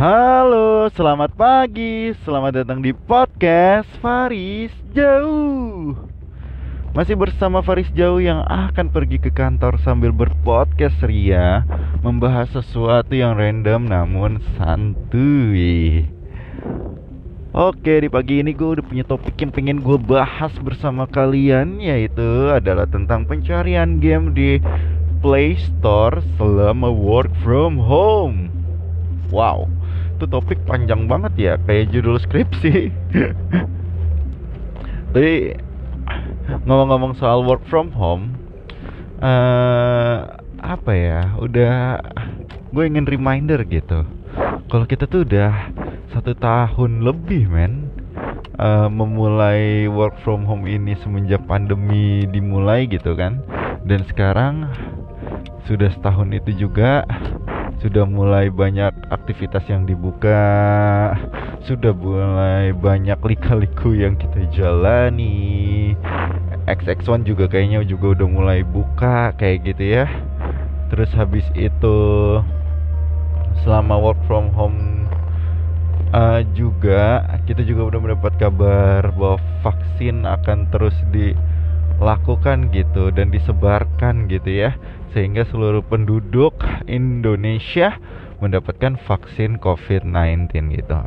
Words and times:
Halo, 0.00 0.88
selamat 0.96 1.36
pagi. 1.36 2.16
Selamat 2.24 2.64
datang 2.64 2.80
di 2.80 2.88
podcast 2.88 3.84
Faris 4.00 4.72
Jauh. 4.96 5.92
Masih 6.96 7.20
bersama 7.20 7.60
Faris 7.60 7.92
Jauh 7.92 8.16
yang 8.16 8.40
akan 8.48 8.88
pergi 8.88 9.20
ke 9.20 9.28
kantor 9.28 9.76
sambil 9.84 10.08
berpodcast 10.16 11.04
ria, 11.04 11.68
membahas 12.00 12.48
sesuatu 12.48 13.12
yang 13.12 13.36
random 13.36 13.92
namun 13.92 14.40
santuy. 14.56 16.08
Oke, 17.52 18.00
di 18.00 18.08
pagi 18.08 18.40
ini 18.40 18.56
gue 18.56 18.80
udah 18.80 18.84
punya 18.88 19.04
topik 19.04 19.36
yang 19.36 19.52
pengen 19.52 19.84
gue 19.84 20.00
bahas 20.00 20.56
bersama 20.64 21.04
kalian 21.04 21.76
Yaitu 21.76 22.48
adalah 22.48 22.88
tentang 22.88 23.28
pencarian 23.28 24.00
game 24.00 24.32
di 24.32 24.64
Play 25.20 25.60
Store 25.60 26.24
selama 26.40 26.88
work 26.88 27.28
from 27.44 27.76
home 27.76 28.48
Wow, 29.30 29.70
itu 30.20 30.28
topik 30.28 30.60
panjang 30.68 31.08
banget 31.08 31.32
ya, 31.40 31.52
kayak 31.64 31.88
judul 31.96 32.20
skripsi. 32.20 32.92
Tapi 35.16 35.56
ngomong-ngomong 36.68 37.16
soal 37.16 37.40
work 37.48 37.64
from 37.70 37.88
home 37.94 38.36
uh, 39.22 40.36
Apa 40.60 40.92
ya, 40.92 41.20
udah 41.40 42.04
gue 42.68 42.84
ingin 42.84 43.08
reminder 43.08 43.64
gitu. 43.64 44.04
Kalau 44.68 44.84
kita 44.84 45.08
tuh 45.08 45.24
udah 45.24 45.72
satu 46.12 46.36
tahun 46.36 47.00
lebih 47.00 47.48
men 47.48 47.88
uh, 48.60 48.92
memulai 48.92 49.88
work 49.88 50.20
from 50.20 50.44
home 50.44 50.68
ini 50.68 50.92
semenjak 51.00 51.40
pandemi 51.48 52.28
dimulai 52.28 52.84
gitu 52.84 53.16
kan. 53.16 53.40
Dan 53.88 54.04
sekarang 54.04 54.68
sudah 55.64 55.88
setahun 55.96 56.28
itu 56.36 56.68
juga 56.68 57.08
sudah 57.80 58.04
mulai 58.04 58.52
banyak 58.52 58.92
aktivitas 59.08 59.64
yang 59.72 59.88
dibuka. 59.88 60.36
Sudah 61.64 61.96
mulai 61.96 62.76
banyak 62.76 63.16
lika-liku 63.16 63.96
yang 63.96 64.20
kita 64.20 64.44
jalani. 64.52 65.96
XX1 66.68 67.24
juga 67.24 67.48
kayaknya 67.48 67.80
juga 67.88 68.20
udah 68.20 68.28
mulai 68.28 68.60
buka 68.60 69.32
kayak 69.40 69.64
gitu 69.72 69.84
ya. 69.96 70.06
Terus 70.92 71.08
habis 71.16 71.48
itu 71.56 71.96
selama 73.64 73.96
work 73.96 74.20
from 74.28 74.52
home 74.52 75.08
uh, 76.12 76.44
juga 76.52 77.24
kita 77.48 77.64
juga 77.64 77.96
udah 77.96 78.00
mendapat 78.00 78.32
kabar 78.36 79.02
bahwa 79.16 79.40
vaksin 79.64 80.28
akan 80.28 80.68
terus 80.68 80.96
dilakukan 81.98 82.70
gitu 82.70 83.10
dan 83.10 83.32
disebarkan 83.34 84.30
gitu 84.30 84.50
ya 84.68 84.70
sehingga 85.10 85.42
seluruh 85.48 85.82
penduduk 85.82 86.54
Indonesia 86.86 87.98
mendapatkan 88.38 88.96
vaksin 89.04 89.58
COVID-19 89.60 90.48
gitu. 90.74 90.98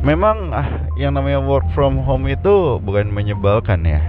Memang 0.00 0.56
ah, 0.56 0.88
yang 0.96 1.12
namanya 1.12 1.44
work 1.44 1.68
from 1.76 2.00
home 2.00 2.24
itu 2.24 2.80
bukan 2.80 3.12
menyebalkan 3.12 3.84
ya. 3.84 4.00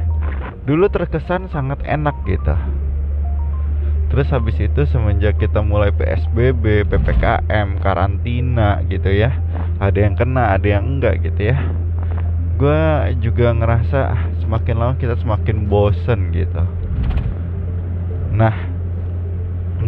Dulu 0.62 0.88
terkesan 0.94 1.50
sangat 1.50 1.82
enak 1.90 2.14
gitu 2.30 2.54
Terus 4.14 4.28
habis 4.30 4.60
itu 4.62 4.86
semenjak 4.86 5.40
kita 5.42 5.64
mulai 5.66 5.90
PSBB, 5.90 6.86
PPKM, 6.86 7.82
karantina 7.82 8.84
gitu 8.86 9.10
ya 9.10 9.34
Ada 9.82 10.06
yang 10.06 10.14
kena, 10.20 10.54
ada 10.54 10.68
yang 10.68 10.84
enggak 10.86 11.26
gitu 11.26 11.50
ya 11.50 11.58
Gue 12.62 13.18
juga 13.26 13.58
ngerasa 13.58 14.30
semakin 14.46 14.76
lama 14.78 14.94
kita 14.94 15.18
semakin 15.18 15.66
bosen 15.66 16.30
gitu. 16.30 16.62
Nah 18.38 18.54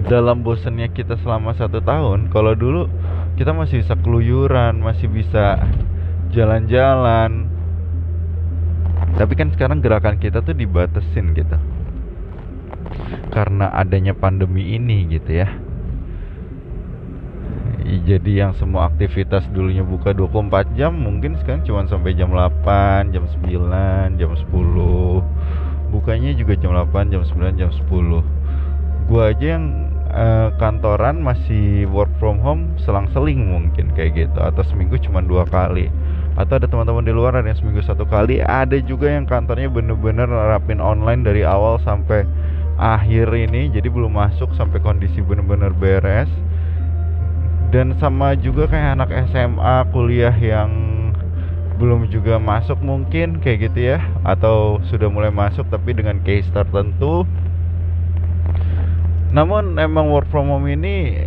dalam 0.09 0.41
bosennya 0.41 0.89
kita 0.89 1.21
selama 1.21 1.53
satu 1.53 1.77
tahun 1.85 2.33
Kalau 2.33 2.57
dulu 2.57 2.89
kita 3.38 3.53
masih 3.53 3.85
bisa 3.85 3.94
keluyuran, 4.01 4.81
masih 4.81 5.05
bisa 5.05 5.61
jalan-jalan. 6.33 7.45
Tapi 9.22 9.33
kan 9.38 9.53
sekarang 9.53 9.78
gerakan 9.78 10.17
kita 10.17 10.41
tuh 10.41 10.57
dibatesin 10.57 11.38
gitu. 11.38 11.57
Karena 13.29 13.69
adanya 13.69 14.17
pandemi 14.17 14.73
ini 14.73 15.06
gitu 15.13 15.45
ya 15.45 15.62
jadi 17.83 18.31
yang 18.47 18.51
semua 18.55 18.88
aktivitas 18.88 19.44
dulunya 19.51 19.83
buka 19.83 20.16
24 20.16 20.79
jam 20.79 20.95
mungkin 20.95 21.35
sekarang 21.44 21.67
cuma 21.67 21.83
sampai 21.83 22.16
jam 22.16 22.31
8, 22.31 23.11
jam 23.11 23.27
9, 23.44 24.19
jam 24.19 24.31
10 24.31 25.91
bukanya 25.91 26.31
juga 26.33 26.55
jam 26.55 26.71
8, 26.71 27.11
jam 27.11 27.21
9, 27.27 27.59
jam 27.59 27.69
10 27.69 28.44
gua 29.11 29.35
aja 29.35 29.59
yang 29.59 29.94
uh, 30.13 30.53
kantoran 30.61 31.19
masih 31.19 31.89
work 31.89 32.09
from 32.21 32.39
home 32.39 32.71
selang-seling 32.85 33.41
mungkin 33.49 33.91
kayak 33.97 34.15
gitu. 34.15 34.39
Atau 34.39 34.63
seminggu 34.63 34.95
cuma 35.01 35.19
dua 35.19 35.44
kali. 35.50 35.89
Atau 36.39 36.57
ada 36.57 36.65
teman-teman 36.65 37.05
di 37.05 37.13
luar 37.13 37.38
yang 37.38 37.57
seminggu 37.57 37.83
satu 37.83 38.07
kali. 38.07 38.41
Ada 38.41 38.81
juga 38.85 39.09
yang 39.09 39.25
kantornya 39.29 39.69
bener-bener 39.69 40.29
nerapin 40.29 40.81
online 40.81 41.25
dari 41.25 41.41
awal 41.45 41.81
sampai 41.83 42.25
akhir 42.79 43.29
ini. 43.33 43.69
Jadi 43.73 43.89
belum 43.89 44.13
masuk 44.13 44.53
sampai 44.57 44.81
kondisi 44.81 45.19
benar-benar 45.21 45.73
beres 45.75 46.29
dan 47.73 47.97
sama 47.97 48.38
juga 48.38 48.69
kayak 48.69 49.01
anak 49.01 49.09
SMA 49.34 49.89
kuliah 49.89 50.35
yang 50.38 50.69
belum 51.81 52.06
juga 52.13 52.38
masuk 52.38 52.78
mungkin 52.85 53.41
kayak 53.41 53.73
gitu 53.73 53.97
ya. 53.97 54.00
Atau 54.22 54.78
sudah 54.94 55.09
mulai 55.09 55.34
masuk 55.34 55.66
tapi 55.73 55.97
dengan 55.97 56.22
case 56.22 56.45
tertentu. 56.53 57.25
Namun 59.33 59.81
emang 59.81 60.13
work 60.13 60.29
from 60.29 60.53
home 60.53 60.69
ini 60.69 61.17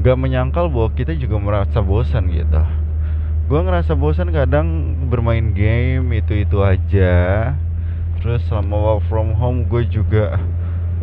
gak 0.00 0.16
menyangkal 0.16 0.72
bahwa 0.72 0.88
kita 0.96 1.12
juga 1.20 1.36
merasa 1.36 1.84
bosan 1.84 2.32
gitu. 2.32 2.64
Gue 3.52 3.60
ngerasa 3.60 3.92
bosan 3.92 4.32
kadang 4.32 4.96
bermain 5.12 5.52
game 5.52 6.16
itu-itu 6.16 6.64
aja. 6.64 7.52
Terus 8.24 8.40
selama 8.48 8.96
work 8.96 9.04
from 9.12 9.36
home 9.36 9.68
gue 9.68 9.84
juga 9.84 10.40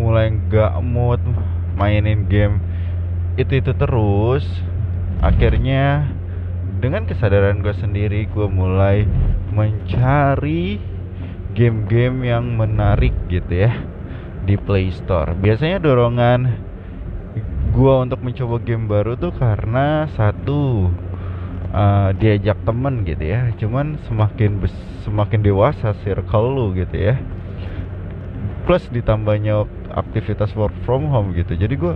mulai 0.01 0.33
gak 0.49 0.73
mood 0.81 1.21
mainin 1.77 2.25
game 2.25 2.57
itu 3.35 3.59
itu 3.59 3.71
terus. 3.75 4.45
Akhirnya 5.23 6.11
dengan 6.79 7.07
kesadaran 7.07 7.63
gue 7.63 7.75
sendiri 7.75 8.27
gue 8.29 8.47
mulai 8.51 9.07
mencari 9.55 10.77
game-game 11.55 12.27
yang 12.27 12.59
menarik 12.59 13.15
gitu 13.31 13.67
ya 13.67 13.73
di 14.43 14.59
Play 14.59 14.91
Store. 14.91 15.31
Biasanya 15.33 15.79
dorongan 15.79 16.41
gue 17.71 17.93
untuk 17.99 18.23
mencoba 18.23 18.59
game 18.63 18.87
baru 18.87 19.15
tuh 19.19 19.35
karena 19.35 20.07
satu 20.15 20.91
uh, 21.71 22.11
diajak 22.15 22.59
temen 22.67 23.07
gitu 23.07 23.23
ya. 23.23 23.51
Cuman 23.55 23.97
semakin 24.05 24.61
semakin 25.07 25.39
dewasa 25.41 25.95
circle 26.03 26.47
lu 26.51 26.65
gitu 26.75 26.95
ya. 26.95 27.15
Plus 28.67 28.83
ditambahnya 28.91 29.63
aktivitas 29.95 30.51
work 30.59 30.73
from 30.83 31.07
home 31.07 31.31
gitu. 31.33 31.55
Jadi 31.55 31.75
gue 31.79 31.93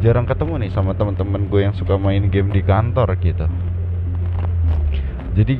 jarang 0.00 0.24
ketemu 0.24 0.66
nih 0.66 0.70
sama 0.72 0.96
teman-teman 0.96 1.48
gue 1.48 1.60
yang 1.64 1.76
suka 1.76 2.00
main 2.00 2.28
game 2.32 2.48
di 2.50 2.64
kantor 2.64 3.16
gitu. 3.20 3.46
Jadi 5.36 5.54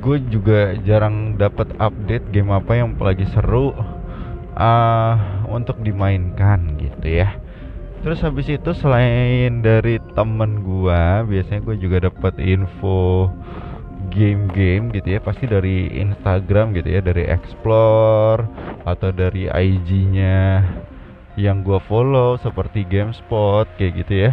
gue 0.00 0.16
juga 0.32 0.74
jarang 0.82 1.36
dapat 1.36 1.70
update 1.76 2.32
game 2.32 2.50
apa 2.50 2.72
yang 2.80 2.96
lagi 2.96 3.28
seru 3.30 3.76
uh, 4.56 5.14
untuk 5.50 5.82
dimainkan 5.84 6.80
gitu 6.80 7.06
ya. 7.06 7.36
Terus 8.04 8.20
habis 8.20 8.48
itu 8.52 8.70
selain 8.76 9.64
dari 9.64 9.96
temen 10.12 10.60
gua 10.60 11.24
biasanya 11.24 11.64
gue 11.64 11.76
juga 11.80 12.12
dapat 12.12 12.36
info 12.36 13.32
game-game 14.12 14.92
gitu 14.92 15.16
ya 15.16 15.20
pasti 15.24 15.48
dari 15.48 15.88
Instagram 16.04 16.76
gitu 16.76 16.88
ya 16.88 17.00
dari 17.00 17.24
explore 17.24 18.44
atau 18.84 19.08
dari 19.08 19.48
IG-nya 19.48 20.68
yang 21.34 21.66
gua 21.66 21.82
follow 21.82 22.38
seperti 22.38 22.86
GameSpot 22.86 23.66
kayak 23.74 24.06
gitu 24.06 24.14
ya. 24.30 24.32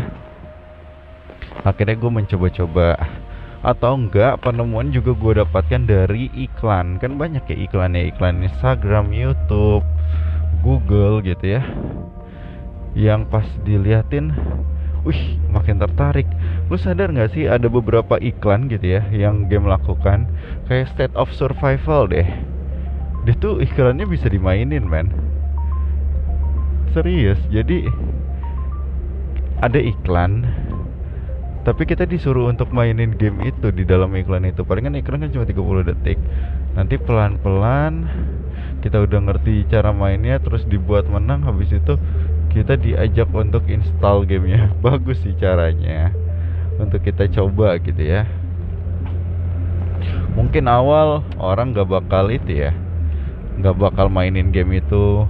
Akhirnya 1.65 1.98
gue 1.98 2.12
mencoba-coba. 2.12 2.98
Atau 3.62 3.94
enggak 3.94 4.42
penemuan 4.42 4.89
juga 4.89 5.13
gue 5.13 5.33
dapatkan 5.45 5.86
dari 5.86 6.33
iklan. 6.33 6.98
Kan 6.98 7.21
banyak 7.21 7.45
ya 7.45 7.57
iklannya 7.69 8.09
iklan 8.09 8.42
Instagram 8.42 9.13
YouTube 9.13 9.86
Google 10.65 11.21
gitu 11.21 11.57
ya. 11.57 11.62
Yang 12.98 13.21
pas 13.30 13.48
diliatin 13.62 14.33
wih 15.06 15.38
makin 15.53 15.77
tertarik. 15.81 16.25
Lu 16.69 16.77
sadar 16.77 17.13
nggak 17.13 17.38
sih 17.38 17.45
ada 17.45 17.69
beberapa 17.69 18.18
iklan 18.18 18.65
gitu 18.69 18.98
ya 18.98 19.01
yang 19.13 19.45
game 19.45 19.69
lakukan? 19.69 20.25
Kayak 20.65 20.89
state 20.94 21.15
of 21.18 21.30
survival 21.33 22.09
deh. 22.09 22.25
Dia 23.30 23.38
tuh 23.38 23.62
iklannya 23.62 24.09
bisa 24.09 24.25
dimainin 24.25 24.89
man 24.89 25.30
serius. 26.93 27.39
Jadi 27.49 27.88
ada 29.61 29.77
iklan 29.77 30.45
tapi 31.61 31.85
kita 31.85 32.09
disuruh 32.09 32.49
untuk 32.49 32.73
mainin 32.73 33.13
game 33.13 33.38
itu 33.45 33.69
di 33.69 33.85
dalam 33.85 34.09
iklan 34.17 34.49
itu. 34.49 34.65
Palingan 34.65 34.97
iklan 34.97 35.25
kan 35.25 35.29
cuma 35.29 35.45
30 35.45 35.89
detik. 35.93 36.17
Nanti 36.73 36.97
pelan-pelan 36.97 38.09
kita 38.81 38.97
udah 39.05 39.19
ngerti 39.29 39.69
cara 39.69 39.93
mainnya 39.93 40.41
terus 40.41 40.65
dibuat 40.65 41.05
menang 41.05 41.45
habis 41.45 41.69
itu 41.69 42.01
kita 42.49 42.75
diajak 42.81 43.29
untuk 43.31 43.65
install 43.69 44.25
gamenya. 44.25 44.73
Bagus 44.85 45.21
sih 45.21 45.38
caranya 45.38 46.09
untuk 46.81 47.05
kita 47.05 47.29
coba 47.29 47.77
gitu 47.77 48.01
ya. 48.01 48.25
Mungkin 50.33 50.65
awal 50.65 51.21
orang 51.38 51.77
gak 51.77 51.91
bakal 51.91 52.33
itu 52.33 52.65
ya 52.65 52.73
nggak 53.61 53.77
bakal 53.77 54.07
mainin 54.07 54.49
game 54.49 54.79
itu 54.81 55.27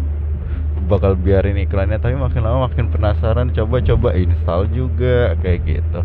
bakal 0.89 1.13
biarin 1.13 1.57
iklannya 1.61 2.01
tapi 2.01 2.17
makin 2.17 2.41
lama 2.41 2.69
makin 2.69 2.89
penasaran 2.89 3.53
coba-coba 3.53 4.17
install 4.17 4.69
juga 4.73 5.37
kayak 5.41 5.59
gitu. 5.67 5.99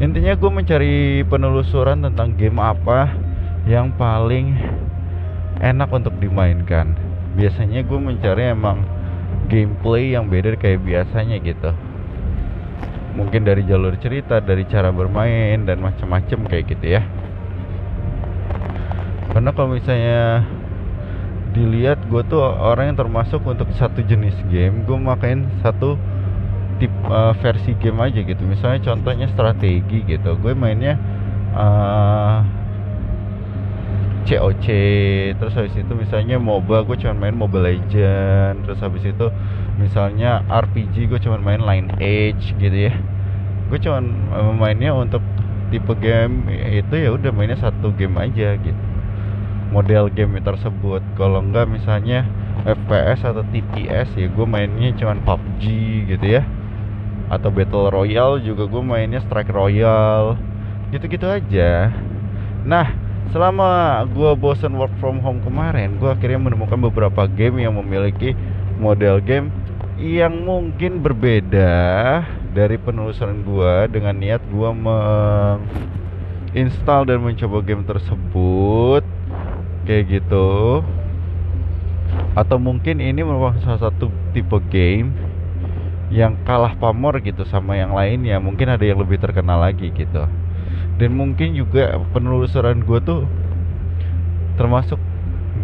Intinya 0.00 0.32
gue 0.32 0.50
mencari 0.50 0.96
penelusuran 1.28 2.00
tentang 2.00 2.32
game 2.32 2.56
apa 2.56 3.12
yang 3.68 3.92
paling 3.92 4.56
enak 5.60 5.92
untuk 5.92 6.16
dimainkan. 6.16 6.96
Biasanya 7.36 7.84
gue 7.84 8.00
mencari 8.00 8.48
emang 8.48 8.80
gameplay 9.52 10.16
yang 10.16 10.32
beda 10.32 10.56
kayak 10.56 10.80
biasanya 10.80 11.36
gitu. 11.44 11.70
Mungkin 13.12 13.44
dari 13.44 13.66
jalur 13.68 13.92
cerita 14.00 14.40
dari 14.40 14.64
cara 14.64 14.88
bermain 14.88 15.68
dan 15.68 15.84
macam-macam 15.84 16.48
kayak 16.48 16.64
gitu 16.72 16.96
ya. 16.96 17.02
Karena 19.30 19.50
kalau 19.52 19.76
misalnya 19.76 20.42
dilihat 21.50 21.98
gue 22.06 22.22
tuh 22.30 22.38
orang 22.42 22.94
yang 22.94 22.98
termasuk 22.98 23.42
untuk 23.42 23.66
satu 23.74 24.06
jenis 24.06 24.38
game 24.50 24.86
gue 24.86 24.94
makain 24.94 25.50
satu 25.66 25.98
tip 26.78 26.90
uh, 27.10 27.34
versi 27.42 27.76
game 27.76 28.00
aja 28.00 28.24
gitu. 28.24 28.40
Misalnya 28.46 28.80
contohnya 28.80 29.26
strategi 29.28 30.06
gitu. 30.06 30.38
Gue 30.40 30.56
mainnya 30.56 30.96
uh, 31.52 32.40
eh, 34.24 34.38
COC 34.38 34.66
terus 35.36 35.52
habis 35.58 35.74
itu 35.74 35.92
misalnya 35.92 36.38
MOBA 36.38 36.86
gue 36.86 36.96
cuma 37.02 37.18
main 37.18 37.34
Mobile 37.34 37.66
Legend 37.66 38.62
terus 38.64 38.78
habis 38.80 39.02
itu 39.02 39.26
misalnya 39.76 40.46
RPG 40.46 41.10
gue 41.10 41.18
cuma 41.20 41.36
main 41.36 41.60
Line 41.60 41.90
Edge 42.00 42.56
gitu 42.56 42.78
ya. 42.88 42.94
Gue 43.68 43.78
cuma 43.82 44.00
uh, 44.32 44.54
mainnya 44.54 44.94
untuk 44.96 45.20
tipe 45.70 45.94
game 45.98 46.50
itu 46.50 46.94
ya 46.94 47.14
udah 47.14 47.30
mainnya 47.30 47.58
satu 47.58 47.94
game 47.94 48.18
aja 48.18 48.58
gitu 48.58 48.89
model 49.70 50.10
game 50.10 50.38
tersebut. 50.42 51.02
Kalau 51.14 51.42
enggak 51.42 51.70
misalnya 51.70 52.26
FPS 52.66 53.24
atau 53.24 53.40
TPS 53.48 54.12
ya 54.18 54.28
gue 54.28 54.46
mainnya 54.46 54.92
cuman 54.98 55.22
PUBG 55.24 55.64
gitu 56.10 56.26
ya. 56.26 56.42
Atau 57.30 57.54
Battle 57.54 57.94
Royale 57.94 58.42
juga 58.42 58.66
gue 58.66 58.82
mainnya 58.82 59.22
Strike 59.22 59.54
Royale. 59.54 60.36
Gitu-gitu 60.90 61.24
aja. 61.24 61.94
Nah 62.66 63.10
selama 63.30 64.02
gue 64.10 64.34
bosen 64.34 64.74
work 64.74 64.90
from 64.98 65.22
home 65.22 65.38
kemarin 65.46 65.94
gue 66.02 66.10
akhirnya 66.10 66.50
menemukan 66.50 66.74
beberapa 66.90 67.30
game 67.30 67.62
yang 67.62 67.78
memiliki 67.78 68.34
model 68.82 69.22
game 69.22 69.54
yang 70.02 70.42
mungkin 70.42 70.98
berbeda 70.98 71.70
dari 72.50 72.74
penelusuran 72.74 73.46
gue 73.46 73.86
dengan 73.94 74.18
niat 74.18 74.42
gue 74.50 74.70
menginstal 76.50 77.06
dan 77.06 77.22
mencoba 77.22 77.62
game 77.62 77.86
tersebut 77.86 79.06
kayak 79.90 80.22
gitu. 80.22 80.86
Atau 82.38 82.62
mungkin 82.62 83.02
ini 83.02 83.26
merupakan 83.26 83.58
salah 83.58 83.90
satu 83.90 84.06
tipe 84.30 84.54
game 84.70 85.10
yang 86.14 86.38
kalah 86.46 86.78
pamor 86.78 87.18
gitu 87.18 87.42
sama 87.42 87.74
yang 87.74 87.90
lain 87.90 88.22
ya. 88.22 88.38
Mungkin 88.38 88.70
ada 88.70 88.86
yang 88.86 89.02
lebih 89.02 89.18
terkenal 89.18 89.58
lagi 89.58 89.90
gitu. 89.90 90.30
Dan 91.02 91.18
mungkin 91.18 91.58
juga 91.58 91.98
penelusuran 92.14 92.86
gue 92.86 92.98
tuh 93.02 93.26
termasuk 94.54 95.02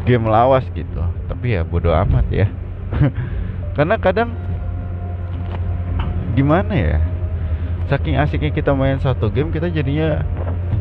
game 0.02 0.26
lawas 0.26 0.66
gitu. 0.74 1.06
Tapi 1.30 1.54
ya 1.54 1.62
bodoh 1.62 1.94
amat 1.94 2.26
ya. 2.34 2.50
Karena 3.78 3.94
kadang 4.02 4.34
gimana 6.34 6.74
ya? 6.74 6.98
Saking 7.86 8.18
asiknya 8.18 8.50
kita 8.50 8.74
main 8.74 8.98
satu 8.98 9.30
game 9.30 9.54
kita 9.54 9.70
jadinya 9.70 10.26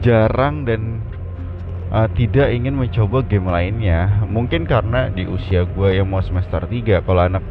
jarang 0.01 0.65
dan 0.65 1.06
uh, 1.91 2.07
tidak 2.13 2.53
ingin 2.53 2.73
mencoba 2.77 3.21
game 3.25 3.49
lainnya. 3.49 4.25
Mungkin 4.25 4.65
karena 4.65 5.09
di 5.11 5.27
usia 5.27 5.65
gue 5.65 5.97
yang 5.97 6.09
mau 6.09 6.21
semester 6.23 6.63
3 6.63 7.05
kalau 7.05 7.21
anak 7.21 7.43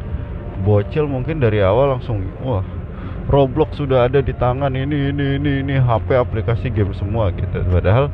bocil 0.63 1.05
mungkin 1.05 1.37
dari 1.43 1.61
awal 1.61 1.99
langsung 1.99 2.25
wah 2.41 2.63
Roblox 3.25 3.75
sudah 3.75 4.05
ada 4.05 4.21
di 4.21 4.31
tangan 4.37 4.71
ini 4.73 5.09
ini 5.11 5.41
ini 5.41 5.51
ini 5.65 5.75
HP 5.81 6.13
aplikasi 6.13 6.69
game 6.69 6.93
semua 6.93 7.33
gitu. 7.33 7.61
Padahal 7.67 8.13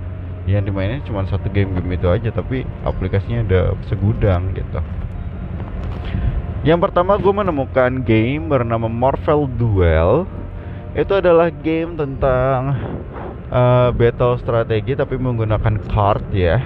yang 0.49 0.65
dimainin 0.65 1.05
cuma 1.05 1.21
satu 1.29 1.51
game-game 1.53 1.93
itu 1.93 2.07
aja 2.09 2.33
tapi 2.33 2.65
aplikasinya 2.87 3.45
ada 3.45 3.61
segudang 3.85 4.55
gitu. 4.57 4.79
Yang 6.61 6.79
pertama 6.89 7.17
gue 7.17 7.33
menemukan 7.33 7.91
game 8.05 8.45
bernama 8.47 8.85
Marvel 8.85 9.49
Duel. 9.49 10.29
Itu 10.93 11.17
adalah 11.17 11.49
game 11.49 11.95
tentang 11.95 12.75
uh, 13.51 13.91
battle 13.93 14.39
strategi 14.39 14.95
tapi 14.95 15.19
menggunakan 15.19 15.77
card 15.91 16.25
ya. 16.33 16.57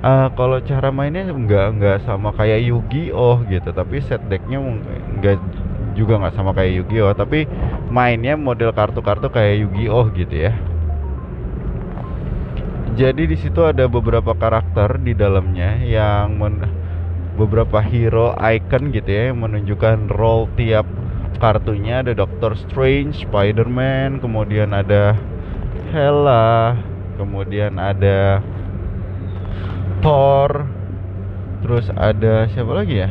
Uh, 0.00 0.32
kalau 0.32 0.56
cara 0.64 0.88
mainnya 0.88 1.28
nggak 1.28 1.66
nggak 1.76 1.98
sama 2.08 2.32
kayak 2.32 2.64
Yu-Gi-Oh 2.64 3.44
gitu 3.52 3.68
tapi 3.68 4.00
set 4.00 4.24
decknya 4.32 4.56
nggak 5.20 5.36
juga 5.92 6.16
nggak 6.16 6.34
sama 6.40 6.56
kayak 6.56 6.72
Yu-Gi-Oh 6.80 7.12
tapi 7.12 7.44
mainnya 7.92 8.32
model 8.32 8.72
kartu-kartu 8.72 9.28
kayak 9.28 9.60
Yu-Gi-Oh 9.66 10.08
gitu 10.16 10.36
ya. 10.48 10.56
Jadi 12.96 13.28
di 13.28 13.36
situ 13.36 13.60
ada 13.64 13.88
beberapa 13.88 14.32
karakter 14.36 15.00
di 15.00 15.12
dalamnya 15.12 15.80
yang 15.84 16.36
men 16.36 16.64
beberapa 17.36 17.80
hero 17.80 18.36
icon 18.36 18.92
gitu 18.92 19.08
ya 19.08 19.22
yang 19.32 19.40
menunjukkan 19.40 20.12
role 20.16 20.48
tiap 20.56 20.84
kartunya. 21.40 22.04
Ada 22.04 22.12
Doctor 22.12 22.52
Strange, 22.56 23.24
Spider-Man, 23.24 24.20
kemudian 24.20 24.76
ada 24.76 25.16
Hela 25.90 26.78
kemudian 27.18 27.76
ada 27.76 28.40
Thor 30.00 30.64
terus 31.60 31.90
ada 31.92 32.48
siapa 32.48 32.72
lagi 32.72 33.04
ya? 33.04 33.10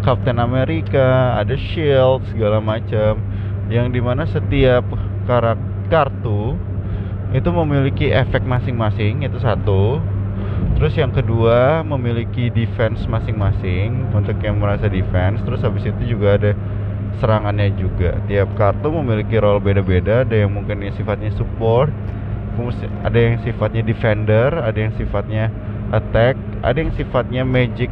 Captain 0.00 0.40
America 0.40 1.36
ada 1.36 1.54
Shield 1.54 2.24
segala 2.32 2.58
macam 2.58 3.20
yang 3.70 3.92
di 3.92 4.00
mana 4.02 4.26
setiap 4.26 4.82
karakter 5.28 5.70
kartu 5.90 6.54
itu 7.34 7.50
memiliki 7.50 8.14
efek 8.14 8.46
masing-masing 8.46 9.26
itu 9.26 9.36
satu. 9.42 9.98
Terus 10.78 10.96
yang 10.96 11.12
kedua 11.12 11.84
memiliki 11.84 12.48
defense 12.48 13.04
masing-masing 13.04 14.08
untuk 14.16 14.38
yang 14.40 14.56
merasa 14.56 14.88
defense. 14.88 15.42
Terus 15.44 15.60
habis 15.60 15.84
itu 15.84 16.16
juga 16.16 16.40
ada 16.40 16.56
serangannya 17.18 17.74
juga. 17.74 18.20
Tiap 18.30 18.54
kartu 18.54 18.94
memiliki 18.94 19.42
role 19.42 19.58
beda-beda. 19.58 20.22
Ada 20.22 20.46
yang 20.46 20.54
mungkin 20.54 20.84
yang 20.84 20.94
sifatnya 20.94 21.34
support 21.34 21.90
ada 23.06 23.18
yang 23.18 23.40
sifatnya 23.40 23.82
defender 23.86 24.50
ada 24.52 24.76
yang 24.76 24.92
sifatnya 24.98 25.48
attack 25.94 26.36
ada 26.60 26.76
yang 26.76 26.92
sifatnya 26.94 27.42
magic 27.46 27.88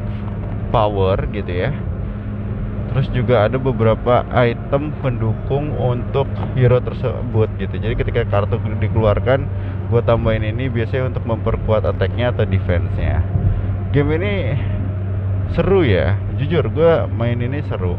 power 0.69 1.17
gitu 1.33 1.49
ya. 1.49 1.71
Terus 2.89 3.09
juga 3.13 3.45
ada 3.45 3.61
beberapa 3.61 4.25
item 4.33 4.97
pendukung 5.05 5.77
untuk 5.77 6.25
hero 6.57 6.81
tersebut 6.81 7.49
gitu. 7.61 7.77
Jadi 7.77 7.95
ketika 7.97 8.25
kartu 8.29 8.57
dikeluarkan 8.81 9.45
gue 9.89 10.01
tambahin 10.05 10.45
ini 10.45 10.69
biasanya 10.73 11.13
untuk 11.13 11.25
memperkuat 11.29 11.85
attacknya 11.85 12.33
atau 12.33 12.45
defense-nya. 12.49 13.25
Game 13.93 14.13
ini 14.17 14.57
seru 15.53 15.85
ya. 15.85 16.17
Jujur 16.37 16.69
gue 16.73 16.93
main 17.13 17.41
ini 17.41 17.61
seru 17.69 17.97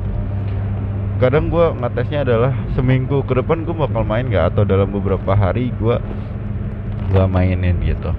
kadang 1.20 1.52
gue 1.52 1.66
ngetesnya 1.84 2.24
adalah 2.24 2.56
seminggu 2.74 3.22
ke 3.28 3.36
depan 3.36 3.68
gue 3.68 3.76
bakal 3.76 4.08
main 4.08 4.32
nggak 4.32 4.56
atau 4.56 4.64
dalam 4.64 4.88
beberapa 4.88 5.36
hari 5.36 5.76
gue 5.76 6.00
gue 7.12 7.26
mainin 7.28 7.76
gitu 7.84 8.16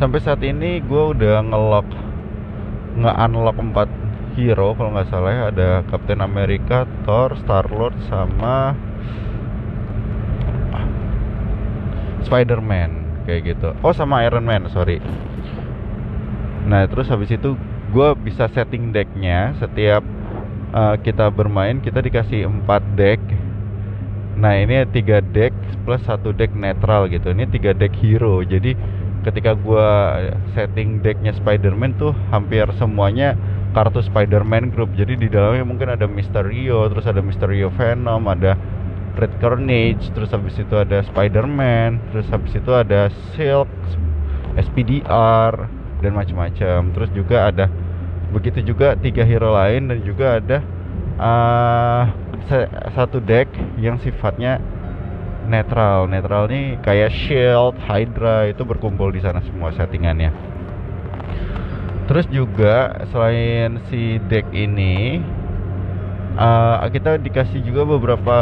sampai 0.00 0.18
saat 0.24 0.40
ini 0.40 0.80
gue 0.80 1.02
udah 1.12 1.44
ngelok 1.44 1.88
nge-unlock 2.96 3.56
4 3.60 4.00
hero 4.40 4.72
kalau 4.72 4.96
nggak 4.96 5.08
salah 5.12 5.30
ya 5.30 5.42
ada 5.52 5.68
Captain 5.90 6.24
America, 6.24 6.88
Thor, 7.04 7.36
Star 7.44 7.66
Lord 7.68 7.94
sama 8.08 8.72
Spider-Man 12.24 13.24
kayak 13.26 13.40
gitu. 13.56 13.74
Oh 13.82 13.92
sama 13.92 14.22
Iron 14.24 14.46
Man, 14.46 14.68
sorry. 14.70 15.02
Nah 16.66 16.86
terus 16.86 17.10
habis 17.10 17.32
itu 17.32 17.56
gue 17.90 18.08
bisa 18.22 18.46
setting 18.54 18.94
decknya 18.94 19.58
setiap 19.58 20.00
uh, 20.74 20.96
kita 21.00 21.30
bermain 21.30 21.78
kita 21.82 22.02
dikasih 22.02 22.46
4 22.46 22.98
deck. 22.98 23.20
Nah 24.40 24.56
ini 24.56 24.86
tiga 24.88 25.20
deck 25.20 25.52
plus 25.84 26.00
satu 26.06 26.32
deck 26.32 26.54
netral 26.56 27.10
gitu. 27.10 27.34
Ini 27.34 27.50
tiga 27.50 27.76
deck 27.76 27.92
hero. 27.98 28.40
Jadi 28.40 28.72
ketika 29.20 29.52
gua 29.52 30.16
setting 30.56 31.04
decknya 31.04 31.36
Spider-Man 31.36 32.00
tuh 32.00 32.16
hampir 32.32 32.64
semuanya 32.80 33.36
kartu 33.76 34.00
Spider-Man 34.00 34.72
group. 34.72 34.96
Jadi 34.96 35.20
di 35.20 35.28
dalamnya 35.28 35.66
mungkin 35.66 35.92
ada 35.92 36.08
Mysterio 36.08 36.88
terus 36.88 37.04
ada 37.04 37.20
Mysterio 37.20 37.68
Venom 37.74 38.26
ada 38.26 38.56
Red 39.18 39.36
Carnage 39.42 40.08
terus 40.16 40.32
habis 40.32 40.56
itu 40.56 40.74
ada 40.78 41.02
Spider-Man 41.04 42.00
terus 42.14 42.26
habis 42.32 42.54
itu 42.56 42.72
ada 42.72 43.12
Silk 43.36 43.68
SPDR 44.56 45.68
dan 46.00 46.12
macam-macam. 46.16 46.90
Terus 46.96 47.10
juga 47.12 47.52
ada 47.52 47.68
begitu 48.30 48.62
juga 48.62 48.94
tiga 48.98 49.26
hero 49.26 49.54
lain 49.54 49.90
dan 49.90 49.98
juga 50.06 50.38
ada 50.38 50.58
uh, 51.18 52.02
satu 52.94 53.18
deck 53.22 53.50
yang 53.78 53.98
sifatnya 54.02 54.58
netral. 55.46 56.06
Netral 56.06 56.46
nih 56.50 56.78
kayak 56.82 57.10
shield 57.10 57.76
hydra 57.84 58.50
itu 58.50 58.62
berkumpul 58.62 59.10
di 59.10 59.20
sana 59.22 59.42
semua 59.42 59.74
settingannya. 59.74 60.30
Terus 62.10 62.26
juga 62.26 63.06
selain 63.14 63.78
si 63.86 64.18
deck 64.26 64.50
ini 64.50 65.22
uh, 66.34 66.82
kita 66.90 67.18
dikasih 67.22 67.62
juga 67.62 67.86
beberapa 67.86 68.36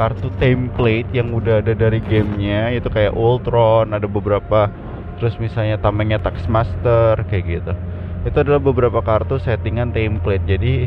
kartu 0.00 0.32
template 0.40 1.08
yang 1.12 1.32
udah 1.32 1.60
ada 1.60 1.76
dari 1.76 2.00
gamenya 2.00 2.72
itu 2.72 2.88
kayak 2.88 3.12
Ultron 3.12 3.92
ada 3.92 4.08
beberapa 4.08 4.72
terus 5.20 5.36
misalnya 5.36 5.76
tamengnya 5.76 6.16
Taxmaster 6.16 7.20
kayak 7.28 7.44
gitu 7.44 7.72
itu 8.20 8.36
adalah 8.36 8.60
beberapa 8.60 9.00
kartu 9.00 9.40
settingan 9.40 9.96
template. 9.96 10.44
Jadi 10.44 10.84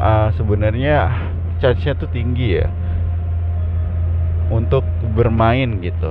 uh, 0.00 0.32
sebenarnya 0.36 1.12
charge-nya 1.60 1.92
tuh 1.96 2.08
tinggi 2.08 2.60
ya. 2.60 2.68
Untuk 4.50 4.82
bermain 5.14 5.78
gitu. 5.84 6.10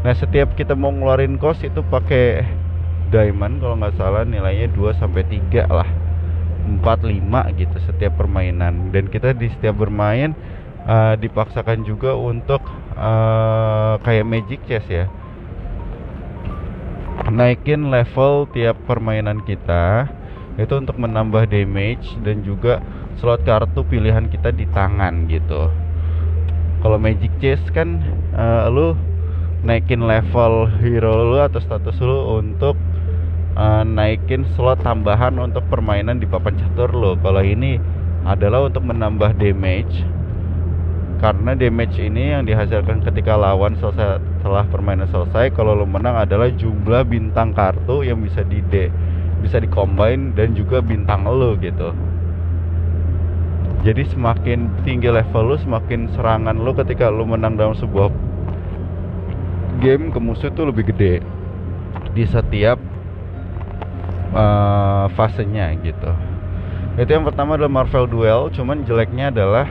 Nah 0.00 0.14
setiap 0.16 0.56
kita 0.56 0.72
mau 0.72 0.90
ngeluarin 0.90 1.36
cost 1.36 1.60
itu 1.62 1.84
pakai 1.86 2.42
diamond 3.12 3.60
kalau 3.60 3.76
nggak 3.78 3.94
salah 4.00 4.24
nilainya 4.24 4.72
2 4.72 4.96
sampai 4.96 5.22
3 5.28 5.68
lah. 5.68 5.88
4 6.66 6.82
5 6.82 7.60
gitu 7.60 7.76
setiap 7.84 8.16
permainan. 8.16 8.90
Dan 8.90 9.12
kita 9.12 9.36
di 9.36 9.52
setiap 9.52 9.76
bermain 9.76 10.32
uh, 10.88 11.14
dipaksakan 11.20 11.84
juga 11.84 12.16
untuk 12.16 12.64
uh, 12.96 14.00
kayak 14.00 14.24
magic 14.24 14.60
chess 14.64 14.86
ya 14.88 15.06
naikin 17.30 17.88
level 17.88 18.50
tiap 18.50 18.76
permainan 18.84 19.40
kita 19.46 20.10
itu 20.58 20.74
untuk 20.76 20.98
menambah 20.98 21.46
damage 21.48 22.18
dan 22.26 22.42
juga 22.42 22.82
slot 23.22 23.46
kartu 23.46 23.86
pilihan 23.86 24.28
kita 24.28 24.50
di 24.50 24.66
tangan 24.74 25.30
gitu. 25.30 25.70
Kalau 26.80 26.98
magic 26.98 27.30
chess 27.38 27.60
kan 27.70 28.02
uh, 28.34 28.66
lu 28.68 28.98
naikin 29.62 30.04
level 30.04 30.68
hero 30.80 31.32
lu 31.32 31.38
atau 31.38 31.60
status 31.60 31.96
lu 32.00 32.40
untuk 32.40 32.76
uh, 33.56 33.84
naikin 33.84 34.48
slot 34.56 34.80
tambahan 34.80 35.36
untuk 35.36 35.64
permainan 35.68 36.18
di 36.18 36.24
papan 36.24 36.56
catur 36.56 36.90
lo 36.96 37.12
kalau 37.20 37.44
ini 37.44 37.76
adalah 38.24 38.68
untuk 38.68 38.84
menambah 38.84 39.36
damage 39.36 40.04
karena 41.20 41.52
damage 41.52 42.00
ini 42.00 42.32
yang 42.32 42.48
dihasilkan 42.48 43.04
ketika 43.04 43.36
lawan 43.36 43.76
selesai 43.76 44.24
setelah 44.40 44.64
permainan 44.72 45.04
selesai 45.12 45.52
kalau 45.52 45.76
lo 45.76 45.84
menang 45.84 46.16
adalah 46.16 46.48
jumlah 46.48 47.04
bintang 47.04 47.52
kartu 47.52 48.00
yang 48.00 48.24
bisa 48.24 48.40
di 48.40 48.64
de, 48.72 48.88
bisa 49.44 49.60
dikombin 49.60 50.32
dan 50.32 50.56
juga 50.56 50.80
bintang 50.80 51.28
lo 51.28 51.60
gitu. 51.60 51.92
Jadi 53.84 54.08
semakin 54.08 54.80
tinggi 54.80 55.12
level 55.12 55.44
lo 55.52 55.56
semakin 55.60 56.08
serangan 56.16 56.56
lo 56.56 56.72
ketika 56.72 57.12
lo 57.12 57.28
menang 57.28 57.60
dalam 57.60 57.76
sebuah 57.76 58.08
game 59.84 60.08
ke 60.08 60.18
musuh 60.20 60.48
itu 60.48 60.64
lebih 60.64 60.88
gede 60.88 61.20
di 62.16 62.24
setiap 62.24 62.80
uh, 64.32 65.04
fasenya 65.12 65.76
gitu. 65.84 66.12
Itu 66.96 67.12
yang 67.12 67.28
pertama 67.28 67.60
adalah 67.60 67.84
Marvel 67.84 68.08
Duel 68.08 68.48
cuman 68.56 68.88
jeleknya 68.88 69.28
adalah 69.28 69.68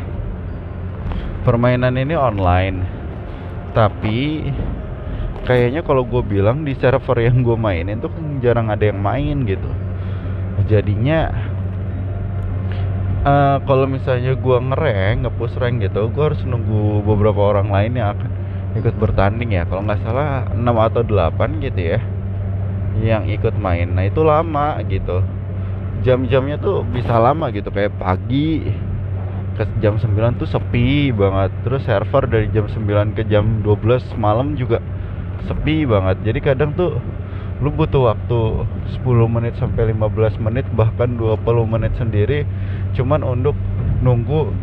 permainan 1.49 1.97
ini 1.97 2.13
online. 2.13 2.85
Tapi 3.73 4.45
kayaknya 5.49 5.81
kalau 5.81 6.05
gue 6.05 6.21
bilang 6.21 6.61
di 6.61 6.77
server 6.77 7.17
yang 7.25 7.41
gue 7.41 7.57
mainin 7.57 7.97
tuh 7.97 8.13
jarang 8.45 8.69
ada 8.69 8.85
yang 8.85 9.01
main 9.01 9.49
gitu. 9.49 9.65
Jadinya 10.69 11.33
uh, 13.25 13.57
kalau 13.65 13.89
misalnya 13.89 14.37
gue 14.37 14.57
ngereng 14.61 15.25
ngepush 15.25 15.57
rank 15.57 15.81
gitu 15.81 16.13
gue 16.13 16.23
harus 16.29 16.41
nunggu 16.45 17.01
beberapa 17.01 17.41
orang 17.41 17.73
lain 17.73 17.97
yang 17.97 18.13
akan 18.13 18.29
ikut 18.77 18.93
bertanding 19.01 19.57
ya. 19.57 19.65
Kalau 19.65 19.81
nggak 19.81 20.05
salah 20.05 20.45
6 20.53 20.61
atau 20.61 21.01
8 21.01 21.65
gitu 21.65 21.81
ya 21.97 21.99
yang 23.01 23.25
ikut 23.25 23.57
main. 23.57 23.89
Nah 23.89 24.05
itu 24.05 24.21
lama 24.21 24.77
gitu. 24.85 25.25
Jam-jamnya 26.05 26.61
tuh 26.61 26.85
bisa 26.85 27.17
lama 27.17 27.49
gitu 27.49 27.73
kayak 27.73 27.97
pagi 27.97 28.69
ke 29.59 29.67
jam 29.83 29.99
9 29.99 30.39
tuh 30.39 30.47
sepi 30.47 31.11
banget. 31.11 31.51
Terus 31.67 31.83
server 31.83 32.23
dari 32.31 32.47
jam 32.55 32.63
9 32.71 33.11
ke 33.19 33.27
jam 33.27 33.59
12 33.59 34.15
malam 34.15 34.55
juga 34.55 34.79
sepi 35.51 35.83
banget. 35.83 36.23
Jadi 36.23 36.39
kadang 36.39 36.71
tuh 36.79 36.95
lu 37.59 37.75
butuh 37.75 38.15
waktu 38.15 38.63
10 39.03 39.03
menit 39.27 39.59
sampai 39.59 39.91
15 39.91 40.39
menit 40.39 40.63
bahkan 40.71 41.19
20 41.19 41.43
menit 41.67 41.91
sendiri 41.99 42.47
cuman 42.95 43.19
untuk 43.19 43.55
nunggu 43.99 44.55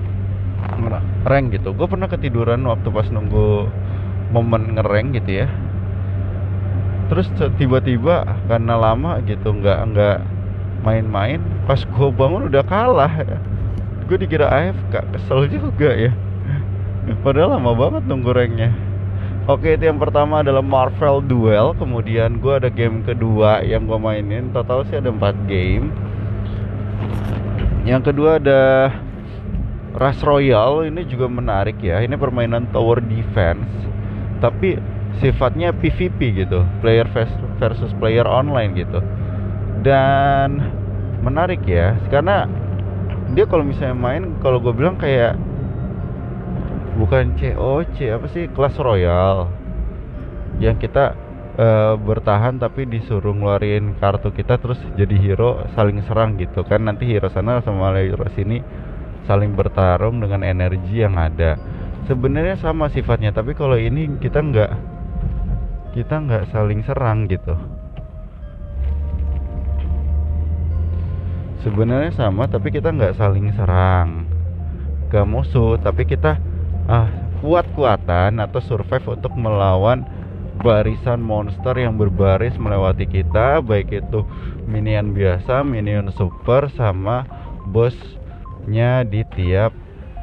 rank 1.29 1.53
gitu. 1.53 1.77
Gue 1.77 1.85
pernah 1.85 2.09
ketiduran 2.09 2.65
waktu 2.65 2.89
pas 2.89 3.05
nunggu 3.13 3.69
momen 4.33 4.81
ngereng 4.81 5.13
gitu 5.13 5.45
ya. 5.45 5.49
Terus 7.13 7.29
tiba-tiba 7.61 8.25
karena 8.49 8.75
lama 8.81 9.21
gitu 9.29 9.53
nggak 9.53 9.79
nggak 9.93 10.19
main-main 10.83 11.39
pas 11.69 11.79
gue 11.85 12.09
bangun 12.15 12.49
udah 12.49 12.65
kalah 12.65 13.13
gue 14.07 14.17
dikira 14.23 14.47
AFK 14.49 14.95
kesel 15.15 15.51
juga 15.51 15.91
ya. 15.93 16.15
Padahal 17.23 17.59
lama 17.59 17.73
banget 17.75 18.03
nunggu 18.07 18.35
ranknya 18.35 18.75
oke 19.47 19.79
itu 19.79 19.87
yang 19.87 19.99
pertama 20.03 20.43
adalah 20.43 20.63
Marvel 20.63 21.23
Duel. 21.23 21.73
Kemudian 21.79 22.43
gue 22.43 22.55
ada 22.59 22.71
game 22.71 23.03
kedua 23.07 23.63
yang 23.63 23.87
gue 23.87 23.99
mainin. 23.99 24.51
Total 24.51 24.83
sih 24.91 24.99
ada 24.99 25.11
4 25.11 25.47
game. 25.47 25.95
Yang 27.87 28.13
kedua 28.13 28.43
ada 28.43 28.91
Rush 29.97 30.21
Royale 30.27 30.91
ini 30.91 31.07
juga 31.07 31.31
menarik 31.31 31.79
ya. 31.81 32.03
Ini 32.03 32.19
permainan 32.19 32.69
tower 32.75 32.99
defense 32.99 33.71
tapi 34.43 34.77
sifatnya 35.23 35.73
PvP 35.73 36.45
gitu. 36.45 36.67
Player 36.83 37.07
versus 37.57 37.95
player 37.97 38.27
online 38.27 38.75
gitu. 38.77 39.01
Dan 39.87 40.61
menarik 41.23 41.63
ya 41.65 41.95
karena 42.11 42.51
dia 43.35 43.45
kalau 43.49 43.67
misalnya 43.67 43.97
main 43.97 44.39
kalau 44.39 44.63
gue 44.63 44.71
bilang 44.71 44.95
kayak 45.01 45.35
bukan 47.01 47.35
COC 47.35 47.97
apa 48.15 48.27
sih? 48.31 48.47
Kelas 48.53 48.77
royal 48.79 49.51
yang 50.63 50.79
kita 50.79 51.13
uh, 51.59 51.95
bertahan 51.99 52.57
tapi 52.57 52.87
disuruh 52.87 53.35
ngeluarin 53.35 53.99
kartu 53.99 54.31
kita 54.33 54.57
terus 54.63 54.81
jadi 54.95 55.17
hero 55.19 55.67
saling 55.75 56.01
serang 56.07 56.39
gitu 56.39 56.63
kan. 56.63 56.87
Nanti 56.87 57.09
hero 57.09 57.27
sana 57.33 57.59
sama 57.67 57.93
hero 57.99 58.27
sini 58.37 58.63
saling 59.27 59.59
bertarung 59.59 60.23
dengan 60.23 60.47
energi 60.47 61.03
yang 61.03 61.19
ada. 61.19 61.59
Sebenarnya 62.07 62.55
sama 62.63 62.87
sifatnya 62.87 63.35
tapi 63.35 63.59
kalau 63.59 63.75
ini 63.75 64.07
kita 64.23 64.39
nggak 64.39 64.73
kita 65.99 66.15
nggak 66.23 66.45
saling 66.53 66.85
serang 66.85 67.25
gitu 67.27 67.57
sebenarnya 71.65 72.13
sama 72.13 72.49
tapi 72.51 72.75
kita 72.75 72.93
nggak 72.93 73.17
saling 73.17 73.53
serang 73.55 74.29
ke 75.09 75.23
musuh 75.23 75.79
tapi 75.79 76.05
kita 76.05 76.37
ah 76.91 77.09
kuat-kuatan 77.41 78.43
atau 78.43 78.61
survive 78.65 79.07
untuk 79.13 79.33
melawan 79.37 80.03
barisan 80.57 81.21
monster 81.21 81.77
yang 81.77 82.01
berbaris 82.01 82.57
melewati 82.57 83.05
kita 83.05 83.61
baik 83.61 83.93
itu 83.93 84.25
minion 84.65 85.13
biasa, 85.13 85.63
minion 85.63 86.09
super 86.17 86.73
sama 86.73 87.29
bosnya 87.69 89.05
di 89.05 89.23
tiap 89.37 89.73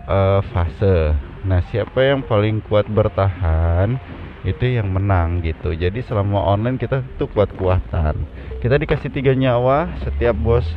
uh, 0.09 0.41
fase. 0.51 1.13
Nah, 1.43 1.59
siapa 1.69 2.01
yang 2.01 2.23
paling 2.23 2.63
kuat 2.65 2.87
bertahan 2.87 3.99
itu 4.43 4.75
yang 4.75 4.91
menang 4.91 5.39
gitu. 5.43 5.71
Jadi 5.71 6.03
selama 6.03 6.43
online 6.43 6.75
kita 6.75 7.03
tuh 7.15 7.31
kuat-kuatan. 7.31 8.15
Kita 8.59 8.75
dikasih 8.75 9.11
tiga 9.11 9.31
nyawa 9.31 9.91
setiap 10.03 10.35
bos 10.35 10.67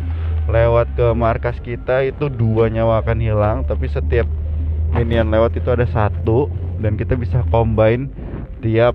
lewat 0.47 0.87
ke 0.95 1.07
markas 1.13 1.59
kita 1.59 2.07
itu 2.07 2.31
dua 2.31 2.71
nyawa 2.71 3.03
akan 3.03 3.19
hilang 3.19 3.59
tapi 3.67 3.91
setiap 3.91 4.27
minion 4.95 5.29
lewat 5.29 5.59
itu 5.59 5.69
ada 5.71 5.87
satu 5.91 6.47
dan 6.79 6.95
kita 6.95 7.19
bisa 7.19 7.43
combine 7.51 8.09
tiap 8.63 8.95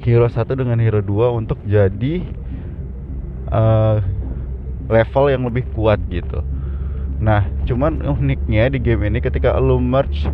hero 0.00 0.30
satu 0.30 0.54
dengan 0.54 0.78
hero 0.78 1.02
dua 1.02 1.34
untuk 1.34 1.58
jadi 1.66 2.22
uh, 3.50 3.98
level 4.88 5.24
yang 5.28 5.42
lebih 5.44 5.68
kuat 5.76 6.00
gitu. 6.08 6.40
Nah 7.18 7.44
cuman 7.66 8.00
uniknya 8.06 8.72
di 8.72 8.78
game 8.80 9.04
ini 9.10 9.18
ketika 9.20 9.58
lo 9.58 9.76
merge 9.82 10.30